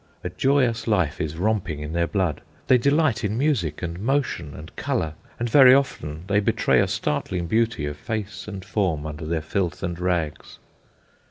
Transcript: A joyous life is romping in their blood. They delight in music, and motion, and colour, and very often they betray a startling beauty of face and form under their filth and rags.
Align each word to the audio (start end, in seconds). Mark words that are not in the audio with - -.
A 0.23 0.31
joyous 0.31 0.87
life 0.87 1.21
is 1.21 1.37
romping 1.37 1.81
in 1.81 1.93
their 1.93 2.07
blood. 2.07 2.41
They 2.65 2.79
delight 2.79 3.23
in 3.23 3.37
music, 3.37 3.83
and 3.83 3.99
motion, 3.99 4.55
and 4.55 4.75
colour, 4.75 5.13
and 5.39 5.47
very 5.47 5.75
often 5.75 6.23
they 6.25 6.39
betray 6.39 6.79
a 6.79 6.87
startling 6.87 7.45
beauty 7.45 7.85
of 7.85 7.97
face 7.97 8.47
and 8.47 8.65
form 8.65 9.05
under 9.05 9.27
their 9.27 9.43
filth 9.43 9.83
and 9.83 9.99
rags. 9.99 10.57